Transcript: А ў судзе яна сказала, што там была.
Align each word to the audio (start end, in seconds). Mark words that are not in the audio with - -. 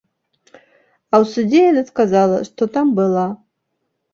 А 0.51 1.15
ў 1.21 1.27
судзе 1.33 1.59
яна 1.71 1.83
сказала, 1.91 2.37
што 2.49 2.61
там 2.79 2.87
была. 3.01 3.27